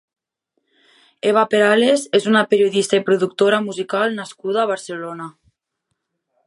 Eva 1.31 1.43
Perales 1.51 2.07
és 2.21 2.25
una 2.31 2.43
periodista 2.55 2.99
i 3.01 3.05
productora 3.11 3.61
musical 3.69 4.19
nascuda 4.23 4.63
a 4.65 4.69
Barcelona. 4.75 5.29